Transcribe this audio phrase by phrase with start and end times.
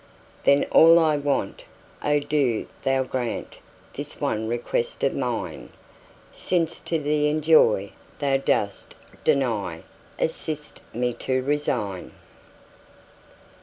[0.45, 6.95] Then all I want—O do Thou grantThis one request of mine!—Since to
[7.27, 9.83] enjoy Thou dost deny,
[10.17, 12.13] Assist me to resign.